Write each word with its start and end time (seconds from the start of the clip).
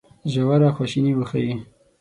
ژوره 0.31 0.69
خواشیني 0.75 1.13
وښيي. 1.15 1.53